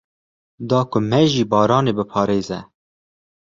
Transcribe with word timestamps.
Da 0.69 0.79
ku 0.89 0.97
me 1.09 1.19
ji 1.31 1.43
baranê 1.51 1.91
biparêze. 1.97 2.59